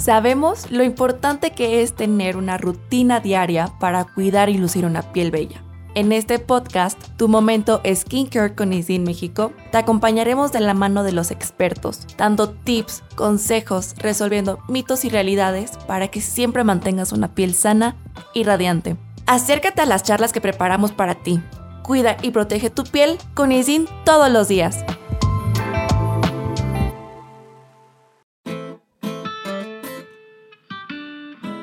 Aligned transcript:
Sabemos 0.00 0.70
lo 0.70 0.82
importante 0.82 1.50
que 1.50 1.82
es 1.82 1.92
tener 1.92 2.38
una 2.38 2.56
rutina 2.56 3.20
diaria 3.20 3.70
para 3.78 4.04
cuidar 4.04 4.48
y 4.48 4.56
lucir 4.56 4.86
una 4.86 5.02
piel 5.12 5.30
bella. 5.30 5.62
En 5.94 6.12
este 6.12 6.38
podcast, 6.38 6.98
Tu 7.18 7.28
Momento 7.28 7.82
Skincare 7.84 8.54
con 8.54 8.72
Isin 8.72 9.02
México, 9.02 9.52
te 9.70 9.76
acompañaremos 9.76 10.52
de 10.52 10.60
la 10.60 10.72
mano 10.72 11.02
de 11.02 11.12
los 11.12 11.30
expertos, 11.30 12.06
dando 12.16 12.48
tips, 12.48 13.02
consejos, 13.14 13.94
resolviendo 13.98 14.60
mitos 14.68 15.04
y 15.04 15.10
realidades 15.10 15.72
para 15.86 16.08
que 16.08 16.22
siempre 16.22 16.64
mantengas 16.64 17.12
una 17.12 17.34
piel 17.34 17.52
sana 17.52 17.94
y 18.32 18.44
radiante. 18.44 18.96
Acércate 19.26 19.82
a 19.82 19.86
las 19.86 20.02
charlas 20.02 20.32
que 20.32 20.40
preparamos 20.40 20.92
para 20.92 21.16
ti. 21.16 21.42
Cuida 21.82 22.16
y 22.22 22.30
protege 22.30 22.70
tu 22.70 22.84
piel 22.84 23.18
con 23.34 23.52
Isin 23.52 23.86
todos 24.06 24.30
los 24.30 24.48
días. 24.48 24.82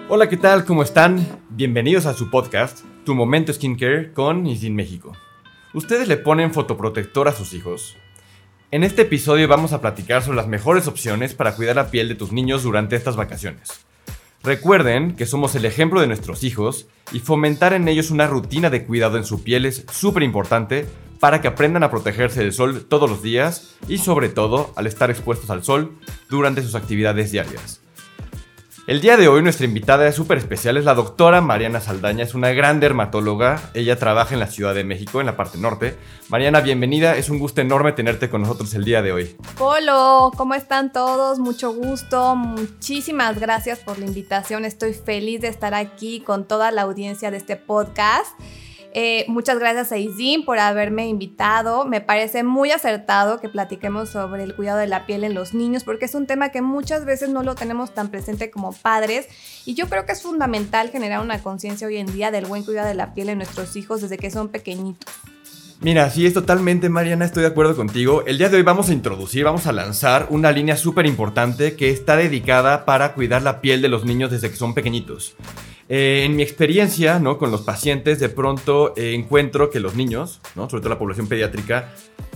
Hola, 0.10 0.30
¿qué 0.30 0.38
tal? 0.38 0.64
¿Cómo 0.64 0.84
están? 0.84 1.42
Bienvenidos 1.50 2.06
a 2.06 2.14
su 2.14 2.30
podcast, 2.30 2.80
Tu 3.04 3.14
Momento 3.14 3.52
Skincare 3.52 4.14
con 4.14 4.48
Isin 4.48 4.74
México. 4.74 5.12
¿Ustedes 5.74 6.08
le 6.08 6.16
ponen 6.16 6.54
fotoprotector 6.54 7.28
a 7.28 7.34
sus 7.34 7.54
hijos? 7.54 7.98
En 8.72 8.86
este 8.86 9.02
episodio 9.02 9.50
vamos 9.50 9.74
a 9.74 9.82
platicar 9.82 10.24
sobre 10.24 10.38
las 10.38 10.48
mejores 10.48 10.88
opciones 10.88 11.34
para 11.34 11.58
cuidar 11.58 11.76
la 11.76 11.92
piel 11.92 12.08
de 12.08 12.16
tus 12.16 12.32
niños 12.32 12.64
durante 12.64 12.96
estas 12.96 13.18
vacaciones. 13.18 13.86
Recuerden 14.44 15.14
que 15.14 15.26
somos 15.26 15.56
el 15.56 15.66
ejemplo 15.66 16.00
de 16.00 16.08
nuestros 16.08 16.46
hijos 16.46 16.88
y 17.12 17.20
fomentar 17.20 17.74
en 17.74 17.90
ellos 17.90 18.10
una 18.10 18.28
rutina 18.28 18.70
de 18.70 18.86
cuidado 18.86 19.18
en 19.18 19.26
su 19.26 19.44
piel 19.44 19.66
es 19.66 19.84
súper 19.92 20.24
importante 20.24 20.86
para 21.20 21.42
que 21.42 21.50
aprendan 21.50 21.84
a 21.84 21.92
protegerse 21.92 22.40
del 22.40 22.54
sol 22.54 22.86
todos 22.88 23.10
los 23.10 23.22
días 23.22 23.76
y 23.90 23.98
sobre 23.98 24.30
todo 24.30 24.72
al 24.78 24.88
estar 24.88 25.12
expuestos 25.12 25.50
al 25.50 25.66
sol 25.66 25.98
durante 26.30 26.62
sus 26.62 26.76
actividades 26.76 27.34
diarias. 27.34 27.82
El 28.88 29.02
día 29.02 29.18
de 29.18 29.28
hoy 29.28 29.44
nuestra 29.44 29.66
invitada 29.66 30.08
es 30.08 30.16
súper 30.16 30.38
especial, 30.38 30.78
es 30.78 30.86
la 30.86 30.94
doctora 30.94 31.42
Mariana 31.42 31.82
Saldaña, 31.82 32.24
es 32.24 32.34
una 32.34 32.52
gran 32.52 32.80
dermatóloga, 32.80 33.60
ella 33.74 34.00
trabaja 34.00 34.34
en 34.34 34.40
la 34.40 34.48
Ciudad 34.48 34.74
de 34.74 34.86
México, 34.86 35.20
en 35.20 35.26
la 35.26 35.36
parte 35.36 35.58
norte. 35.58 35.98
Mariana, 36.30 36.62
bienvenida, 36.62 37.18
es 37.18 37.30
un 37.30 37.38
gusto 37.38 37.60
enorme 37.60 37.92
tenerte 37.92 38.30
con 38.30 38.44
nosotros 38.44 38.74
el 38.76 38.86
día 38.86 39.02
de 39.02 39.12
hoy. 39.12 39.36
Polo, 39.58 40.32
¿cómo 40.38 40.54
están 40.54 40.94
todos? 40.94 41.38
Mucho 41.38 41.74
gusto, 41.74 42.38
muchísimas 42.38 43.38
gracias 43.42 43.80
por 43.80 44.00
la 44.00 44.06
invitación, 44.06 44.64
estoy 44.64 44.94
feliz 44.94 45.42
de 45.42 45.50
estar 45.50 45.74
aquí 45.74 46.22
con 46.22 46.48
toda 46.48 46.72
la 46.72 46.84
audiencia 46.84 47.30
de 47.30 47.36
este 47.36 47.58
podcast. 47.58 48.32
Eh, 48.94 49.26
muchas 49.28 49.60
gracias 49.60 49.92
a 49.92 49.98
Izin 49.98 50.46
por 50.46 50.60
haberme 50.60 51.08
invitado. 51.08 51.86
Me 51.86 52.02
parece 52.02 52.44
muy 52.44 52.72
acertado 52.72 53.40
que 53.40 53.50
platiquemos 53.50 54.10
sobre 54.10 54.44
el 54.44 54.56
cuidado 54.56 54.80
de 54.80 54.88
la 54.88 55.06
piel 55.06 55.24
en 55.24 55.34
los 55.34 55.54
niños 55.54 55.84
porque 55.84 56.06
es 56.06 56.16
un 56.16 56.26
tema 56.26 56.50
que 56.50 56.62
muchas 56.62 57.06
veces 57.06 57.30
no 57.30 57.44
lo 57.44 57.56
tenemos 57.56 57.94
tan 57.94 58.10
presente 58.10 58.50
como 58.50 58.74
padres 58.74 59.28
y 59.66 59.76
yo 59.76 59.88
creo 59.88 60.06
que 60.06 60.14
es 60.14 60.22
fundamental 60.22 60.90
generar 60.90 61.22
una 61.22 61.44
conciencia 61.44 61.88
hoy 61.88 61.98
en 61.98 62.12
día 62.12 62.32
del 62.32 62.46
buen 62.46 62.64
cuidado 62.64 62.88
de 62.88 62.96
la 62.96 63.14
piel 63.14 63.30
en 63.30 63.38
nuestros 63.38 63.76
hijos 63.76 64.02
desde 64.02 64.18
que 64.18 64.32
son 64.32 64.50
pequeñitos. 64.50 65.14
Mira, 65.80 66.10
sí, 66.10 66.26
es 66.26 66.34
totalmente, 66.34 66.90
Mariana, 66.90 67.26
estoy 67.26 67.44
de 67.44 67.50
acuerdo 67.50 67.76
contigo. 67.76 68.24
El 68.26 68.40
día 68.40 68.50
de 68.50 68.58
hoy 68.58 68.64
vamos 68.64 68.90
a 68.90 68.94
introducir, 68.94 69.44
vamos 69.44 69.68
a 69.68 69.72
lanzar 69.72 70.26
una 70.32 70.52
línea 70.52 70.76
súper 70.76 71.06
importante 71.06 71.76
que 71.76 71.92
está 71.92 72.16
dedicada 72.16 72.84
para 72.84 73.14
cuidar 73.14 73.44
la 73.44 73.62
piel 73.62 73.84
de 73.84 73.88
los 73.88 74.04
niños 74.04 74.32
desde 74.32 74.50
que 74.50 74.56
son 74.56 74.74
pequeñitos. 74.74 75.36
Eh, 75.90 76.24
en 76.26 76.36
mi 76.36 76.44
experiencia, 76.44 77.20
¿no? 77.20 77.38
Con 77.38 77.50
los 77.50 77.62
pacientes, 77.62 78.20
de 78.20 78.28
pronto 78.30 78.94
eh, 78.98 79.14
encuentro 79.14 79.70
que 79.70 79.80
los 79.80 79.96
niños, 79.96 80.42
¿no? 80.56 80.70
Sobre 80.70 80.82
todo 80.82 80.90
la 80.90 81.00
población 81.00 81.28
pediátrica, 81.28 81.94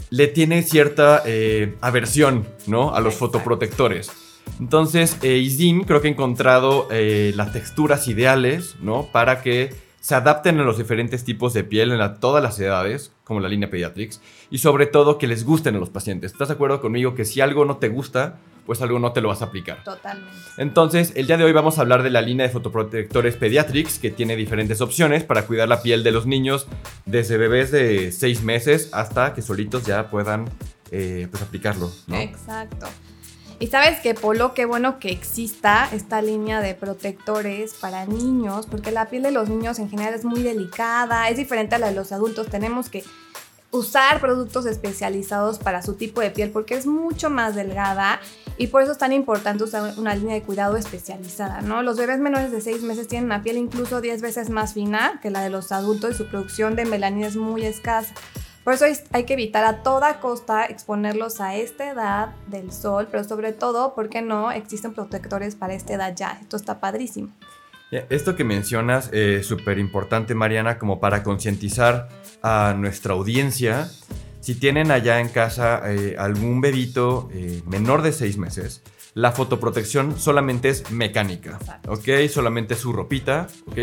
le 0.10 0.28
tiene 0.28 0.64
cierta 0.64 1.22
eh, 1.26 1.76
aversión, 1.82 2.48
¿no? 2.68 2.96
A 2.96 3.02
los 3.02 3.16
fotoprotectores. 3.16 4.12
Entonces, 4.60 5.18
Izin 5.24 5.84
creo 5.84 6.02
que 6.02 6.08
ha 6.08 6.12
encontrado 6.12 6.88
las 6.90 7.54
texturas 7.54 8.08
ideales, 8.08 8.76
¿no? 8.82 9.08
Para 9.12 9.42
que 9.42 9.70
se 10.00 10.16
adapten 10.16 10.60
a 10.60 10.64
los 10.64 10.78
diferentes 10.78 11.24
tipos 11.24 11.54
de 11.54 11.64
piel 11.64 11.92
en 11.92 12.20
todas 12.20 12.42
las 12.42 12.60
edades, 12.60 13.12
como 13.24 13.40
la 13.40 13.48
línea 13.48 13.70
Pediatrics, 13.70 14.20
y 14.50 14.58
sobre 14.58 14.88
todo 14.88 15.18
que 15.18 15.28
les 15.28 15.46
gusten 15.46 15.76
a 15.76 15.80
los 15.80 15.90
pacientes. 15.90 16.32
¿Estás 16.32 16.48
de 16.48 16.56
acuerdo 16.56 16.82
conmigo 16.82 17.14
que 17.14 17.24
si 17.24 17.40
algo 17.40 17.66
no 17.66 17.78
te 17.78 17.90
gusta, 17.90 18.40
pues 18.66 18.82
algo 18.82 19.00
no 19.00 19.14
te 19.14 19.22
lo 19.22 19.30
vas 19.30 19.42
a 19.42 19.46
aplicar? 19.46 19.84
Totalmente. 19.84 20.36
Entonces, 20.58 21.14
el 21.16 21.28
día 21.28 21.38
de 21.38 21.44
hoy 21.44 21.52
vamos 21.52 21.78
a 21.78 21.82
hablar 21.82 22.04
de 22.04 22.10
la 22.10 22.22
línea 22.22 22.46
de 22.46 22.52
fotoprotectores 22.52 23.36
Pediatrics, 23.36 24.00
que 24.00 24.12
tiene 24.12 24.36
diferentes 24.36 24.82
opciones 24.82 25.24
para 25.24 25.46
cuidar 25.48 25.68
la 25.68 25.82
piel 25.82 26.04
de 26.04 26.12
los 26.12 26.26
niños 26.26 26.68
desde 27.06 27.38
bebés 27.38 27.72
de 27.72 28.12
6 28.12 28.44
meses 28.44 28.90
hasta 28.92 29.34
que 29.34 29.42
solitos 29.42 29.86
ya 29.86 30.10
puedan 30.10 30.50
eh, 30.92 31.28
pues 31.30 31.42
aplicarlo. 31.42 31.92
Exacto. 32.12 32.88
Y 33.62 33.68
sabes 33.68 34.00
que, 34.00 34.16
Polo, 34.16 34.56
qué 34.56 34.66
bueno 34.66 34.98
que 34.98 35.12
exista 35.12 35.88
esta 35.92 36.24
línea 36.24 36.62
de 36.62 36.74
protectores 36.74 37.76
para 37.76 38.08
niños, 38.08 38.66
porque 38.66 38.92
la 38.92 39.08
piel 39.08 39.22
de 39.22 39.30
los 39.30 39.50
niños 39.50 39.78
en 39.78 39.88
general 39.88 40.16
es 40.16 40.26
muy 40.26 40.42
delicada, 40.42 41.30
es 41.30 41.38
diferente 41.38 41.76
a 41.76 41.78
la 41.78 41.90
de 41.90 41.96
los 41.96 42.12
adultos. 42.12 42.48
Tenemos 42.48 42.90
que 42.90 43.04
usar 43.70 44.20
productos 44.20 44.66
especializados 44.66 45.60
para 45.60 45.82
su 45.82 45.94
tipo 45.94 46.22
de 46.22 46.32
piel 46.32 46.50
porque 46.50 46.74
es 46.74 46.86
mucho 46.86 47.30
más 47.30 47.56
delgada 47.56 48.20
y 48.62 48.68
por 48.68 48.84
eso 48.84 48.92
es 48.92 49.00
tan 49.00 49.12
importante 49.12 49.64
usar 49.64 49.98
una 49.98 50.14
línea 50.14 50.36
de 50.36 50.44
cuidado 50.44 50.78
especializada, 50.78 51.62
¿no? 51.62 51.82
Los 51.82 51.98
bebés 51.98 52.20
menores 52.20 52.52
de 52.52 52.62
6 52.62 52.84
meses 52.84 53.08
tienen 53.08 53.26
una 53.26 53.42
piel 53.42 53.58
incluso 53.58 54.02
10 54.02 54.22
veces 54.22 54.52
más 54.52 54.76
fina 54.76 55.20
que 55.20 55.32
la 55.32 55.42
de 55.42 55.50
los 55.50 55.72
adultos 55.72 56.12
y 56.12 56.14
su 56.14 56.28
producción 56.28 56.76
de 56.76 56.86
melanina 56.86 57.26
es 57.26 57.36
muy 57.36 57.66
escasa. 57.66 58.14
Por 58.64 58.76
eso 58.76 58.86
hay 59.14 59.24
que 59.24 59.34
evitar 59.34 59.64
a 59.66 59.82
toda 59.82 60.20
costa 60.20 60.66
exponerlos 60.66 61.42
a 61.42 61.56
esta 61.56 61.90
edad 61.90 62.36
del 62.46 62.72
sol, 62.72 63.08
pero 63.10 63.24
sobre 63.24 63.52
todo, 63.52 63.96
porque 63.96 64.22
no 64.22 64.52
existen 64.52 64.94
protectores 64.94 65.56
para 65.56 65.74
esta 65.74 65.94
edad 65.94 66.14
ya? 66.16 66.38
Esto 66.40 66.58
está 66.58 66.80
padrísimo. 66.80 67.30
Esto 67.92 68.36
que 68.36 68.44
mencionas 68.44 69.10
es 69.12 69.48
súper 69.48 69.80
importante, 69.80 70.36
Mariana, 70.36 70.78
como 70.78 71.00
para 71.00 71.24
concientizar 71.24 72.10
a 72.44 72.76
nuestra 72.78 73.16
audiencia. 73.16 73.90
Si 74.42 74.56
tienen 74.56 74.90
allá 74.90 75.22
en 75.22 75.30
casa 75.30 75.82
eh, 75.86 76.16
algún 76.18 76.62
bebito 76.62 77.30
eh, 77.32 77.62
menor 77.68 78.02
de 78.02 78.12
6 78.12 78.38
meses, 78.38 78.82
la 79.14 79.32
fotoprotección 79.32 80.20
solamente 80.20 80.70
es 80.70 80.90
mecánica, 80.90 81.60
¿ok? 81.88 82.28
Solamente 82.28 82.76
su 82.76 82.92
ropita, 82.92 83.48
¿ok? 83.68 83.80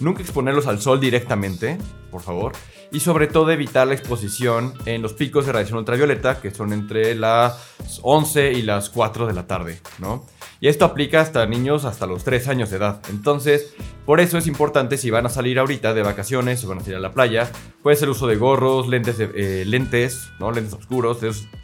Nunca 0.00 0.22
exponerlos 0.22 0.66
al 0.66 0.80
sol 0.80 1.00
directamente, 1.00 1.78
por 2.10 2.22
favor 2.22 2.52
y 2.92 3.00
sobre 3.00 3.26
todo 3.26 3.50
evitar 3.50 3.86
la 3.86 3.94
exposición 3.94 4.74
en 4.84 5.02
los 5.02 5.12
picos 5.12 5.46
de 5.46 5.52
radiación 5.52 5.78
ultravioleta 5.78 6.40
que 6.40 6.50
son 6.50 6.72
entre 6.72 7.14
las 7.14 7.74
11 8.02 8.52
y 8.52 8.62
las 8.62 8.90
4 8.90 9.26
de 9.26 9.32
la 9.32 9.46
tarde, 9.46 9.80
¿no? 9.98 10.26
Y 10.60 10.68
esto 10.68 10.84
aplica 10.84 11.20
hasta 11.20 11.46
niños 11.46 11.84
hasta 11.84 12.06
los 12.06 12.22
3 12.24 12.48
años 12.48 12.70
de 12.70 12.76
edad. 12.76 13.00
Entonces, 13.08 13.74
por 14.04 14.20
eso 14.20 14.36
es 14.36 14.46
importante 14.46 14.98
si 14.98 15.08
van 15.10 15.24
a 15.24 15.30
salir 15.30 15.58
ahorita 15.58 15.94
de 15.94 16.02
vacaciones 16.02 16.62
o 16.64 16.68
van 16.68 16.78
a 16.78 16.80
salir 16.80 16.96
a 16.96 17.00
la 17.00 17.12
playa, 17.12 17.50
puede 17.82 17.96
ser 17.96 18.10
uso 18.10 18.26
de 18.26 18.36
gorros, 18.36 18.88
lentes, 18.88 19.16
eh, 19.18 19.64
lentes, 19.66 20.28
¿no? 20.38 20.50
Lentes 20.50 20.74
oscuros, 20.74 21.18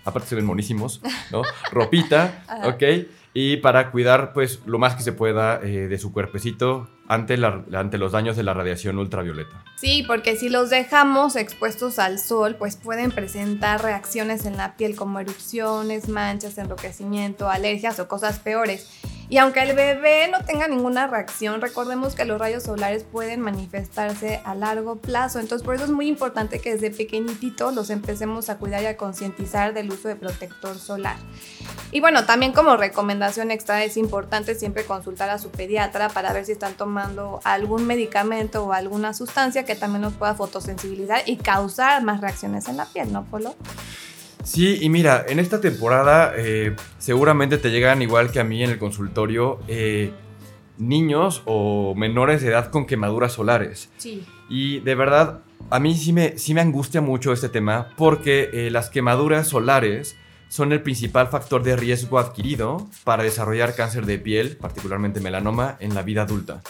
aparte 0.05 0.29
se 0.29 0.35
ven 0.37 0.47
monísimos, 0.47 1.03
¿no? 1.31 1.43
Ropita, 1.73 2.45
¿ok? 2.65 2.83
Y 3.39 3.59
para 3.59 3.91
cuidar, 3.91 4.33
pues, 4.33 4.61
lo 4.65 4.79
más 4.79 4.95
que 4.95 5.03
se 5.03 5.13
pueda 5.13 5.61
eh, 5.63 5.89
de 5.89 5.99
su 5.99 6.11
cuerpecito 6.11 6.89
ante, 7.07 7.35
ante 7.75 7.99
los 7.99 8.13
daños 8.13 8.35
de 8.35 8.43
la 8.43 8.55
radiación 8.55 8.99
ultravioleta. 8.99 9.63
Sí, 9.77 10.05
porque 10.07 10.37
si 10.37 10.49
los 10.49 10.71
dejamos 10.71 11.37
expuestos 11.37 11.99
al 11.99 12.19
sol, 12.19 12.57
pues 12.59 12.77
pueden 12.77 13.11
presentar 13.11 13.83
reacciones 13.83 14.47
en 14.47 14.57
la 14.57 14.79
piel 14.79 14.97
como 14.97 15.21
erupciones, 15.21 16.09
manchas, 16.09 16.57
enrojecimiento, 16.57 17.51
alergias 17.51 18.01
o 18.01 18.09
cosas 18.09 18.39
peores. 18.39 18.89
Y 19.29 19.39
aunque 19.39 19.61
el 19.63 19.75
bebé 19.75 20.29
no 20.31 20.45
tenga 20.45 20.69
ninguna 20.69 21.09
reacción, 21.09 21.61
recordemos 21.61 22.15
que 22.15 22.25
los 22.25 22.39
rayos 22.39 22.63
solares 22.63 23.03
pueden 23.03 23.41
manifestarse 23.41 24.41
a 24.45 24.55
largo 24.55 24.97
plazo. 24.97 25.41
Entonces, 25.41 25.65
por 25.65 25.75
eso 25.75 25.85
es 25.85 25.91
muy 25.91 26.07
importante 26.07 26.61
que 26.61 26.77
desde 26.77 26.91
pequeñitito 26.91 27.73
los 27.73 27.91
empecemos 27.91 28.49
a 28.51 28.59
cuidar 28.59 28.83
y 28.83 28.87
a 28.87 28.97
concientizar 28.97 29.75
del 29.75 29.91
uso 29.91 30.07
de 30.07 30.15
protector 30.15 30.79
solar. 30.79 31.17
Y 31.91 32.01
bueno, 32.01 32.25
también 32.25 32.53
como 32.53 32.77
recomendación 32.77 33.51
extra 33.51 33.83
es 33.83 33.97
importante 33.97 34.55
siempre 34.55 34.85
consultar 34.85 35.31
a 35.31 35.39
su 35.39 35.51
pediatra 35.51 36.09
para 36.09 36.33
ver 36.33 36.45
si 36.45 36.53
están 36.53 36.75
tomando 36.75 37.41
algún 37.43 37.87
medicamento 37.87 38.65
o 38.65 38.73
alguna 38.73 39.13
sustancia 39.13 39.65
que 39.65 39.75
también 39.75 40.03
nos 40.03 40.15
pueda 40.15 40.35
fotosensibilizar 40.35 41.23
y 41.27 41.37
causar 41.37 42.03
más 42.05 42.21
reacciones 42.21 42.69
en 42.69 42.77
la 42.77 42.87
piel, 42.87 43.13
¿no, 43.13 43.25
Polo? 43.25 43.57
Sí, 44.47 44.79
y 44.81 44.89
mira, 44.89 45.25
en 45.29 45.41
esta 45.41 45.61
temporada 45.61 46.33
eh, 46.37 46.77
seguramente 46.99 47.59
te 47.59 47.71
llegan 47.71 48.01
igual 48.01 48.31
que 48.31 48.39
a 48.39 48.45
mí 48.45 48.63
en 48.63 48.71
el 48.71 48.79
consultorio 48.79 49.59
eh, 49.67 50.13
niños 50.79 51.43
o 51.47 51.97
menores 51.97 52.43
de 52.43 52.49
edad 52.49 52.71
con 52.71 52.87
quemaduras 52.87 53.33
solares. 53.33 53.91
Sí. 53.97 54.25
Y 54.49 54.79
de 54.81 54.95
verdad, 54.95 55.41
a 55.69 55.81
mí 55.81 55.97
sí 55.97 56.13
me, 56.13 56.39
sí 56.39 56.55
me 56.55 56.61
angustia 56.61 57.01
mucho 57.01 57.33
este 57.33 57.49
tema 57.49 57.89
porque 57.97 58.51
eh, 58.53 58.71
las 58.71 58.89
quemaduras 58.89 59.49
solares 59.49 60.15
son 60.49 60.73
el 60.73 60.81
principal 60.81 61.27
factor 61.27 61.65
de 61.65 61.75
riesgo 61.75 62.21
adquirido 62.21 62.89
para 63.03 63.25
desarrollar 63.25 63.75
cáncer 63.75 64.07
de 64.07 64.21
piel, 64.21 64.57
particularmente 64.57 65.19
melanoma, 65.19 65.77
en 65.81 65.93
la 65.93 66.03
vida 66.03 66.23
adulta. 66.23 66.63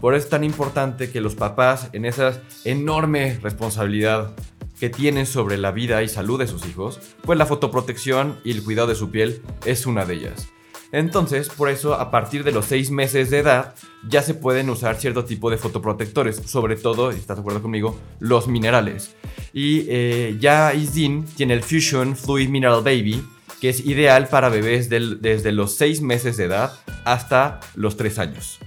Por 0.00 0.14
eso 0.14 0.24
es 0.24 0.30
tan 0.30 0.42
importante 0.42 1.10
que 1.10 1.20
los 1.20 1.36
papás, 1.36 1.90
en 1.92 2.06
esa 2.06 2.40
enorme 2.64 3.38
responsabilidad 3.40 4.34
que 4.80 4.90
tienen 4.90 5.26
sobre 5.26 5.58
la 5.58 5.70
vida 5.70 6.02
y 6.02 6.08
salud 6.08 6.38
de 6.38 6.46
sus 6.46 6.66
hijos, 6.66 6.98
pues 7.22 7.38
la 7.38 7.46
fotoprotección 7.46 8.40
y 8.42 8.50
el 8.50 8.64
cuidado 8.64 8.88
de 8.88 8.94
su 8.94 9.10
piel 9.10 9.42
es 9.66 9.86
una 9.86 10.06
de 10.06 10.14
ellas. 10.14 10.48
Entonces, 10.92 11.48
por 11.50 11.68
eso, 11.68 11.94
a 11.94 12.10
partir 12.10 12.42
de 12.42 12.50
los 12.50 12.64
6 12.66 12.90
meses 12.90 13.30
de 13.30 13.38
edad, 13.38 13.74
ya 14.08 14.22
se 14.22 14.34
pueden 14.34 14.68
usar 14.70 14.96
cierto 14.96 15.24
tipo 15.24 15.50
de 15.50 15.56
fotoprotectores, 15.56 16.36
sobre 16.46 16.74
todo, 16.76 17.12
si 17.12 17.18
estás 17.18 17.36
de 17.36 17.42
acuerdo 17.42 17.62
conmigo, 17.62 17.96
los 18.18 18.48
minerales. 18.48 19.14
Y 19.52 19.84
eh, 19.88 20.36
ya 20.40 20.74
Isdin 20.74 21.26
tiene 21.26 21.54
el 21.54 21.62
Fusion 21.62 22.16
Fluid 22.16 22.48
Mineral 22.48 22.82
Baby, 22.82 23.22
que 23.60 23.68
es 23.68 23.86
ideal 23.86 24.28
para 24.28 24.48
bebés 24.48 24.88
desde 24.88 25.52
los 25.52 25.76
6 25.76 26.00
meses 26.02 26.36
de 26.38 26.44
edad 26.44 26.72
hasta 27.04 27.60
los 27.76 27.96
3 27.96 28.18
años. 28.18 28.58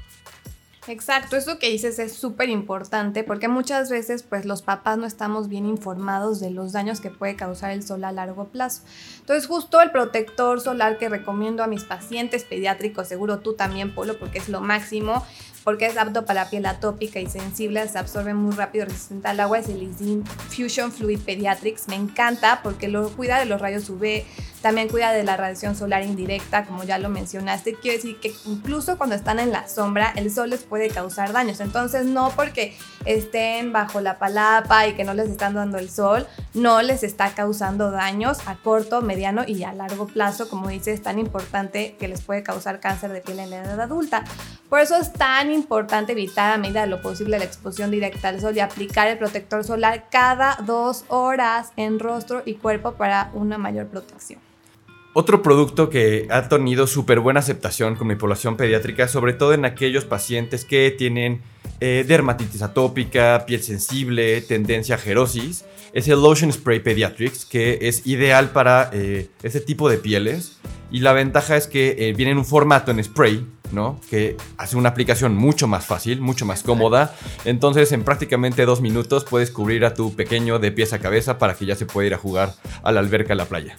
Exacto, 0.87 1.37
eso 1.37 1.59
que 1.59 1.69
dices 1.69 1.97
es 1.97 2.13
súper 2.13 2.49
importante 2.49 3.23
porque 3.23 3.47
muchas 3.47 3.89
veces 3.89 4.23
pues 4.23 4.43
los 4.43 4.61
papás 4.61 4.97
no 4.97 5.05
estamos 5.05 5.47
bien 5.47 5.65
informados 5.65 6.41
de 6.41 6.49
los 6.49 6.73
daños 6.73 6.99
que 6.99 7.09
puede 7.09 7.37
causar 7.37 7.71
el 7.71 7.83
sol 7.83 8.03
a 8.03 8.11
largo 8.11 8.49
plazo. 8.49 8.81
Entonces 9.19 9.47
justo 9.47 9.81
el 9.81 9.91
protector 9.91 10.59
solar 10.59 10.97
que 10.97 11.07
recomiendo 11.07 11.63
a 11.63 11.67
mis 11.67 11.85
pacientes 11.85 12.43
pediátricos, 12.43 13.07
seguro 13.07 13.39
tú 13.39 13.53
también 13.53 13.95
Polo 13.95 14.19
porque 14.19 14.39
es 14.39 14.49
lo 14.49 14.59
máximo, 14.59 15.25
porque 15.63 15.85
es 15.85 15.97
apto 15.97 16.25
para 16.25 16.49
piel 16.49 16.65
atópica 16.65 17.19
y 17.19 17.27
sensible, 17.27 17.87
se 17.87 17.97
absorbe 17.97 18.33
muy 18.33 18.53
rápido, 18.53 18.85
resistente 18.85 19.27
al 19.27 19.39
agua, 19.39 19.59
es 19.59 19.69
el 19.69 19.81
Isdin 19.83 20.25
Fusion 20.25 20.91
Fluid 20.91 21.19
Pediatrics. 21.19 21.87
Me 21.87 21.95
encanta 21.95 22.61
porque 22.63 22.87
lo 22.87 23.09
cuida 23.09 23.39
de 23.39 23.45
los 23.45 23.61
rayos 23.61 23.89
UV, 23.89 24.23
también 24.61 24.87
cuida 24.87 25.11
de 25.11 25.23
la 25.23 25.37
radiación 25.37 25.75
solar 25.75 26.03
indirecta, 26.03 26.65
como 26.65 26.83
ya 26.83 26.97
lo 26.97 27.09
mencionaste. 27.09 27.75
Quiero 27.75 27.97
decir 27.97 28.19
que 28.19 28.33
incluso 28.45 28.97
cuando 28.97 29.15
están 29.15 29.39
en 29.39 29.51
la 29.51 29.67
sombra, 29.67 30.13
el 30.15 30.31
sol 30.31 30.49
les 30.49 30.63
puede 30.63 30.89
causar 30.89 31.33
daños. 31.33 31.59
Entonces, 31.59 32.05
no 32.05 32.31
porque 32.35 32.75
estén 33.05 33.73
bajo 33.73 33.99
la 34.01 34.19
palapa 34.19 34.87
y 34.87 34.93
que 34.93 35.03
no 35.03 35.13
les 35.13 35.29
están 35.29 35.53
dando 35.53 35.77
el 35.77 35.89
sol, 35.89 36.27
no 36.53 36.81
les 36.81 37.03
está 37.03 37.33
causando 37.33 37.91
daños 37.91 38.39
a 38.45 38.55
corto, 38.55 39.01
mediano 39.01 39.43
y 39.45 39.63
a 39.63 39.73
largo 39.73 40.07
plazo. 40.07 40.47
Como 40.49 40.69
dice, 40.69 40.93
es 40.93 41.01
tan 41.01 41.19
importante 41.19 41.95
que 41.99 42.07
les 42.07 42.21
puede 42.21 42.43
causar 42.43 42.79
cáncer 42.79 43.11
de 43.11 43.21
piel 43.21 43.39
en 43.39 43.49
la 43.49 43.63
edad 43.63 43.81
adulta. 43.81 44.23
Por 44.69 44.79
eso 44.79 44.95
es 44.95 45.13
tan 45.13 45.51
importante 45.53 46.11
evitar 46.11 46.53
a 46.53 46.57
medida 46.57 46.81
de 46.81 46.87
lo 46.87 47.01
posible 47.01 47.37
la 47.37 47.45
exposición 47.45 47.91
directa 47.91 48.29
al 48.29 48.41
sol 48.41 48.55
y 48.55 48.59
aplicar 48.59 49.07
el 49.07 49.17
protector 49.17 49.63
solar 49.63 50.05
cada 50.11 50.57
dos 50.65 51.05
horas 51.07 51.71
en 51.77 51.99
rostro 51.99 52.43
y 52.45 52.55
cuerpo 52.55 52.93
para 52.93 53.31
una 53.33 53.57
mayor 53.57 53.87
protección. 53.87 54.39
Otro 55.15 55.43
producto 55.43 55.91
que 55.91 56.27
ha 56.31 56.49
tenido 56.49 56.87
súper 56.87 57.19
buena 57.19 57.39
aceptación 57.39 57.95
con 57.95 58.07
mi 58.07 58.15
población 58.15 58.57
pediátrica, 58.57 59.07
sobre 59.07 59.33
todo 59.33 59.53
en 59.53 59.63
aquellos 59.63 60.05
pacientes 60.05 60.65
que 60.65 60.89
tienen 60.89 61.41
eh, 61.79 62.03
dermatitis 62.07 62.63
atópica, 62.63 63.45
piel 63.45 63.61
sensible, 63.61 64.41
tendencia 64.41 64.95
a 64.95 64.97
gerosis, 64.97 65.65
es 65.93 66.07
el 66.07 66.19
Lotion 66.19 66.51
Spray 66.51 66.79
Pediatrics, 66.79 67.45
que 67.45 67.77
es 67.83 68.07
ideal 68.07 68.49
para 68.49 68.89
eh, 68.91 69.29
este 69.43 69.61
tipo 69.61 69.87
de 69.87 69.99
pieles. 69.99 70.57
Y 70.89 71.01
la 71.01 71.13
ventaja 71.13 71.57
es 71.57 71.67
que 71.67 71.95
eh, 71.99 72.13
viene 72.13 72.31
en 72.31 72.39
un 72.39 72.45
formato 72.45 72.89
en 72.89 73.03
spray, 73.03 73.45
Que 74.09 74.37
hace 74.57 74.77
una 74.77 74.89
aplicación 74.89 75.35
mucho 75.35 75.67
más 75.67 75.85
fácil, 75.85 76.21
mucho 76.21 76.45
más 76.45 76.63
cómoda. 76.63 77.15
Entonces, 77.45 77.91
en 77.91 78.03
prácticamente 78.03 78.65
dos 78.65 78.81
minutos 78.81 79.25
puedes 79.25 79.51
cubrir 79.51 79.85
a 79.85 79.93
tu 79.93 80.15
pequeño 80.15 80.59
de 80.59 80.71
pies 80.71 80.93
a 80.93 80.99
cabeza 80.99 81.37
para 81.37 81.55
que 81.55 81.65
ya 81.65 81.75
se 81.75 81.85
pueda 81.85 82.07
ir 82.07 82.13
a 82.13 82.17
jugar 82.17 82.53
a 82.83 82.91
la 82.91 82.99
alberca 82.99 83.33
a 83.33 83.35
la 83.35 83.45
playa. 83.45 83.75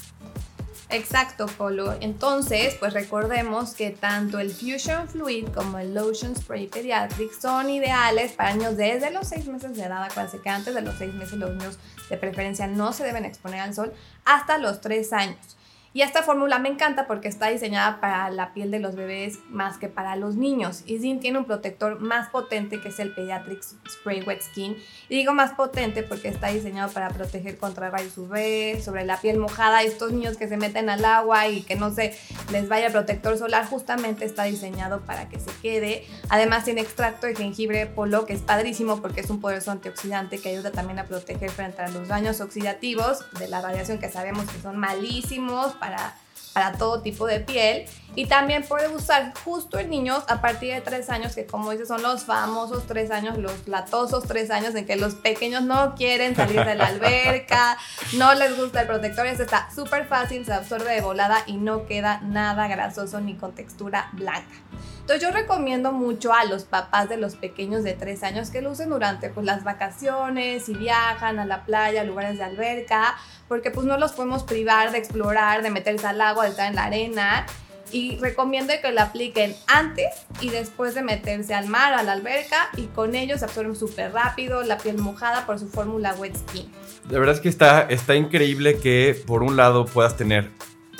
Exacto, 0.91 1.47
Polo. 1.47 1.97
Entonces, 2.01 2.77
pues 2.79 2.93
recordemos 2.93 3.75
que 3.75 3.91
tanto 3.91 4.39
el 4.39 4.51
Fusion 4.51 5.09
Fluid 5.09 5.49
como 5.49 5.79
el 5.79 5.93
Lotion 5.93 6.37
Spray 6.37 6.69
Pediatric 6.69 7.33
son 7.33 7.69
ideales 7.71 8.33
para 8.33 8.55
niños 8.55 8.77
desde 8.77 9.11
los 9.11 9.27
6 9.29 9.47
meses 9.49 9.77
de 9.77 9.83
edad. 9.83 10.05
Acuérdense 10.05 10.41
que 10.41 10.51
antes 10.51 10.75
de 10.75 10.83
los 10.83 10.97
6 10.97 11.15
meses 11.15 11.39
los 11.39 11.51
niños 11.51 11.79
de 12.09 12.17
preferencia 12.17 12.69
no 12.69 12.93
se 12.93 13.03
deben 13.03 13.25
exponer 13.25 13.61
al 13.61 13.75
sol 13.75 13.93
hasta 14.25 14.59
los 14.59 14.81
3 14.81 15.13
años. 15.15 15.57
Y 15.97 16.03
esta 16.03 16.25
fórmula 16.25 16.59
me 16.59 16.69
encanta 16.69 17.07
porque 17.07 17.29
está 17.29 17.51
diseñada 17.51 18.01
para 18.01 18.29
la 18.29 18.53
piel 18.53 18.73
de 18.73 18.81
los 18.81 18.97
bebés 18.97 19.39
más 19.49 19.79
que 19.79 19.89
para 19.89 20.17
los 20.17 20.35
niños. 20.35 20.83
Isdin 20.87 21.21
tiene 21.21 21.39
un 21.39 21.45
protector 21.45 22.01
más 22.01 22.31
potente 22.31 22.81
que 22.81 22.89
es 22.89 22.99
el 22.99 23.15
Pediatrics 23.15 23.77
Spray 23.89 24.23
Wet 24.23 24.43
Skin. 24.43 24.77
Y 25.09 25.15
digo 25.15 25.35
más 25.35 25.53
potente 25.53 26.03
porque 26.03 26.27
está 26.27 26.49
diseñado 26.49 26.91
para 26.91 27.11
proteger 27.11 27.59
contra 27.59 27.91
rayos 27.91 28.19
UV, 28.19 28.83
sobre 28.83 29.05
la 29.05 29.21
piel 29.21 29.39
mojada. 29.39 29.85
Estos 29.85 30.11
niños 30.11 30.37
que 30.37 30.49
se 30.49 30.57
meten 30.57 30.91
al 30.91 31.05
agua 31.05 31.47
y 31.47 31.63
que 31.63 31.77
no 31.77 31.95
se 31.95 32.19
les 32.51 32.69
vaya 32.69 32.87
el 32.87 32.93
protector 32.93 33.39
solar, 33.39 33.65
justamente 33.65 34.25
está 34.25 34.43
diseñado 34.43 35.03
para 35.03 35.29
que 35.29 35.39
se 35.39 35.53
quede. 35.63 36.05
Además 36.29 36.65
tiene 36.65 36.81
extracto 36.81 37.29
de 37.29 37.37
jengibre 37.37 37.87
polo, 37.87 38.27
que 38.27 38.33
es 38.33 38.41
padrísimo 38.41 39.01
porque 39.01 39.21
es 39.21 39.31
un 39.31 39.41
poderoso 39.41 39.71
antioxidante 39.71 40.41
que 40.41 40.49
ayuda 40.49 40.73
también 40.73 40.99
a 40.99 41.05
proteger 41.05 41.53
frente 41.53 41.83
a 41.83 41.89
los 41.89 42.09
daños 42.09 42.41
oxidativos 42.41 43.25
de 43.39 43.47
la 43.47 43.61
radiación 43.61 44.01
que 44.01 44.11
sabemos 44.11 44.51
que 44.51 44.61
son 44.61 44.77
malísimos 44.77 45.73
para, 45.85 46.15
para 46.53 46.73
todo 46.73 47.01
tipo 47.01 47.27
de 47.27 47.41
piel. 47.41 47.87
Y 48.17 48.27
también 48.27 48.63
puede 48.63 48.89
usar 48.89 49.33
justo 49.45 49.79
en 49.79 49.91
niños 49.91 50.23
a 50.29 50.41
partir 50.41 50.73
de 50.73 50.81
3 50.81 51.11
años, 51.11 51.35
que 51.35 51.47
como 51.47 51.73
dices 51.73 51.89
son 51.89 52.01
los 52.01 52.23
famosos 52.23 52.87
3 52.87 53.11
años, 53.11 53.39
los 53.39 53.67
latosos 53.67 54.25
3 54.29 54.53
años 54.53 54.75
en 54.77 54.87
que 54.87 54.95
los 54.95 55.17
pequeños 55.17 55.63
no 55.63 55.97
quieren 55.97 56.37
salir 56.37 56.65
de 56.65 56.77
la 56.77 56.87
alberca, 56.87 57.77
no 58.17 58.35
les 58.35 58.57
gusta 58.57 58.83
el 58.83 58.87
protector, 58.87 59.27
este 59.27 59.43
está 59.43 59.69
súper 59.75 60.07
fácil, 60.07 60.47
se 60.47 60.53
absorbe 60.53 60.95
de 60.95 61.01
volada 61.01 61.39
y 61.47 61.57
no 61.57 61.87
queda 61.87 62.21
nada 62.21 62.69
grasoso 62.69 63.21
ni 63.21 63.35
con 63.35 63.53
textura 63.53 64.11
blanca. 64.13 64.55
Entonces 65.01 65.21
yo 65.21 65.35
recomiendo 65.35 65.93
mucho 65.93 66.33
a 66.33 66.45
los 66.45 66.65
papás 66.65 67.11
de 67.11 67.19
los 67.19 67.37
pequeños 67.37 67.85
de 67.85 67.93
3 67.93 68.23
años 68.23 68.49
que 68.49 68.63
lo 68.63 68.71
usen 68.71 68.89
durante 68.89 69.29
pues, 69.29 69.45
las 69.45 69.63
vacaciones, 69.63 70.65
si 70.65 70.73
viajan 70.73 71.39
a 71.39 71.45
la 71.45 71.65
playa, 71.65 72.05
lugares 72.05 72.39
de 72.39 72.45
alberca, 72.45 73.15
porque 73.55 73.71
pues 73.71 73.87
no 73.87 73.97
los 73.99 74.11
podemos 74.11 74.43
privar 74.43 74.91
de 74.91 74.99
explorar, 74.99 75.63
de 75.63 75.71
meterse 75.71 76.09
al 76.09 76.21
agua, 76.21 76.43
de 76.43 76.51
estar 76.51 76.69
en 76.69 76.75
la 76.75 76.87
arena. 76.87 77.47
Y 77.93 78.17
recomiendo 78.17 78.73
que 78.83 78.91
lo 78.91 79.01
apliquen 79.01 79.55
antes 79.69 80.09
y 80.41 80.49
después 80.49 80.97
de 80.97 81.05
meterse 81.05 81.55
al 81.55 81.69
mar, 81.69 81.95
a 81.95 82.03
la 82.03 82.15
alberca, 82.15 82.69
y 82.77 82.87
con 82.87 83.15
ellos 83.15 83.39
se 83.39 83.45
absorben 83.45 83.77
súper 83.77 84.13
rápido, 84.13 84.65
la 84.65 84.77
piel 84.77 84.99
mojada 84.99 85.47
por 85.47 85.61
su 85.61 85.69
fórmula 85.69 86.15
wet 86.15 86.37
skin. 86.37 86.69
La 87.09 87.21
verdad 87.21 87.37
es 87.37 87.41
que 87.41 87.49
está, 87.49 87.83
está 87.83 88.17
increíble 88.17 88.81
que 88.81 89.23
por 89.25 89.45
un 89.45 89.57
lado 89.57 89.85
puedas 89.85 90.17
tener 90.17 90.51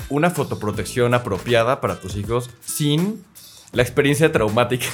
una 0.09 0.31
fotoprotección 0.31 1.13
apropiada 1.13 1.81
para 1.81 1.99
tus 1.99 2.15
hijos 2.15 2.51
sin 2.65 3.25
la 3.75 3.83
experiencia 3.83 4.31
traumática, 4.33 4.87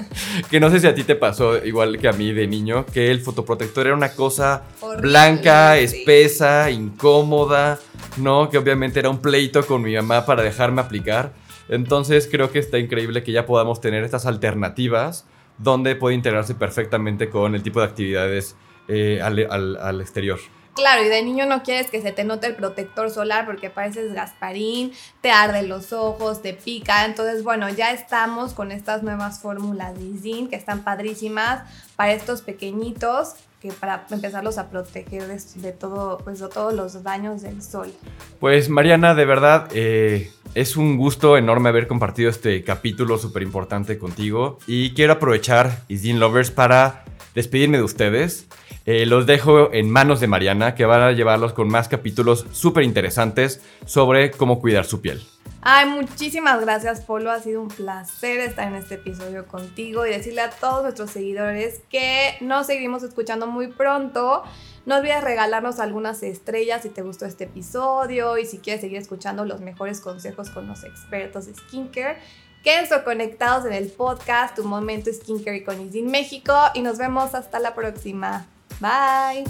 que 0.50 0.60
no 0.60 0.70
sé 0.70 0.80
si 0.80 0.86
a 0.86 0.94
ti 0.94 1.04
te 1.04 1.16
pasó 1.16 1.64
igual 1.64 1.98
que 1.98 2.08
a 2.08 2.12
mí 2.12 2.32
de 2.32 2.46
niño, 2.46 2.86
que 2.86 3.10
el 3.10 3.20
fotoprotector 3.20 3.86
era 3.86 3.96
una 3.96 4.12
cosa 4.12 4.62
blanca, 5.00 5.76
espesa, 5.78 6.70
incómoda, 6.70 7.78
¿no? 8.16 8.48
Que 8.48 8.58
obviamente 8.58 9.00
era 9.00 9.10
un 9.10 9.18
pleito 9.18 9.66
con 9.66 9.82
mi 9.82 9.94
mamá 9.94 10.24
para 10.24 10.42
dejarme 10.42 10.80
aplicar. 10.80 11.32
Entonces 11.68 12.28
creo 12.30 12.50
que 12.50 12.60
está 12.60 12.78
increíble 12.78 13.22
que 13.22 13.32
ya 13.32 13.44
podamos 13.44 13.80
tener 13.80 14.04
estas 14.04 14.24
alternativas 14.24 15.26
donde 15.58 15.96
puede 15.96 16.14
integrarse 16.14 16.54
perfectamente 16.54 17.28
con 17.28 17.54
el 17.54 17.62
tipo 17.62 17.80
de 17.80 17.86
actividades 17.86 18.56
eh, 18.86 19.20
al 19.20 20.00
exterior. 20.00 20.38
Claro, 20.78 21.04
y 21.04 21.08
de 21.08 21.24
niño 21.24 21.44
no 21.44 21.64
quieres 21.64 21.90
que 21.90 22.00
se 22.00 22.12
te 22.12 22.22
note 22.22 22.46
el 22.46 22.54
protector 22.54 23.10
solar 23.10 23.46
porque 23.46 23.68
pareces 23.68 24.12
Gasparín, 24.12 24.92
te 25.20 25.32
arde 25.32 25.64
los 25.64 25.92
ojos, 25.92 26.40
te 26.40 26.54
pica. 26.54 27.04
Entonces, 27.04 27.42
bueno, 27.42 27.68
ya 27.68 27.90
estamos 27.90 28.54
con 28.54 28.70
estas 28.70 29.02
nuevas 29.02 29.40
fórmulas 29.40 29.98
de 29.98 30.16
zinc 30.20 30.50
que 30.50 30.56
están 30.56 30.84
padrísimas 30.84 31.62
para 31.96 32.12
estos 32.12 32.42
pequeñitos 32.42 33.34
que 33.60 33.72
para 33.72 34.06
empezarlos 34.12 34.56
a 34.56 34.70
proteger 34.70 35.26
de, 35.26 35.72
todo, 35.72 36.18
pues, 36.18 36.38
de 36.38 36.48
todos 36.48 36.72
los 36.72 37.02
daños 37.02 37.42
del 37.42 37.60
sol. 37.60 37.92
Pues 38.38 38.68
Mariana, 38.68 39.16
de 39.16 39.24
verdad, 39.24 39.68
eh, 39.72 40.30
es 40.54 40.76
un 40.76 40.96
gusto 40.96 41.36
enorme 41.36 41.70
haber 41.70 41.88
compartido 41.88 42.30
este 42.30 42.62
capítulo 42.62 43.18
súper 43.18 43.42
importante 43.42 43.98
contigo 43.98 44.60
y 44.68 44.94
quiero 44.94 45.14
aprovechar, 45.14 45.82
Isdin 45.88 46.20
Lovers, 46.20 46.52
para 46.52 47.04
despedirme 47.34 47.78
de 47.78 47.82
ustedes. 47.82 48.46
Eh, 48.90 49.04
los 49.04 49.26
dejo 49.26 49.70
en 49.74 49.90
manos 49.90 50.18
de 50.18 50.28
Mariana, 50.28 50.74
que 50.74 50.86
van 50.86 51.02
a 51.02 51.12
llevarlos 51.12 51.52
con 51.52 51.68
más 51.68 51.88
capítulos 51.88 52.46
súper 52.52 52.84
interesantes 52.84 53.60
sobre 53.84 54.30
cómo 54.30 54.60
cuidar 54.60 54.86
su 54.86 55.02
piel. 55.02 55.22
Ay, 55.60 55.84
muchísimas 55.84 56.58
gracias, 56.62 57.02
Polo. 57.02 57.30
Ha 57.30 57.38
sido 57.40 57.60
un 57.60 57.68
placer 57.68 58.40
estar 58.40 58.66
en 58.66 58.76
este 58.76 58.94
episodio 58.94 59.46
contigo 59.46 60.06
y 60.06 60.10
decirle 60.12 60.40
a 60.40 60.48
todos 60.48 60.84
nuestros 60.84 61.10
seguidores 61.10 61.82
que 61.90 62.38
nos 62.40 62.66
seguimos 62.66 63.02
escuchando 63.02 63.46
muy 63.46 63.66
pronto. 63.66 64.42
No 64.86 64.96
olvides 64.96 65.22
regalarnos 65.22 65.80
algunas 65.80 66.22
estrellas 66.22 66.80
si 66.80 66.88
te 66.88 67.02
gustó 67.02 67.26
este 67.26 67.44
episodio 67.44 68.38
y 68.38 68.46
si 68.46 68.56
quieres 68.56 68.80
seguir 68.80 68.96
escuchando 68.96 69.44
los 69.44 69.60
mejores 69.60 70.00
consejos 70.00 70.48
con 70.48 70.66
los 70.66 70.84
expertos 70.84 71.44
de 71.44 71.52
skincare. 71.52 72.16
Quédense 72.64 73.04
conectados 73.04 73.66
en 73.66 73.74
el 73.74 73.90
podcast 73.90 74.56
Tu 74.56 74.64
Momento 74.64 75.12
Skincare 75.12 75.62
con 75.62 75.78
Isin 75.78 76.10
México 76.10 76.54
y 76.72 76.80
nos 76.80 76.96
vemos 76.96 77.34
hasta 77.34 77.58
la 77.58 77.74
próxima. 77.74 78.46
Bye. 78.80 79.44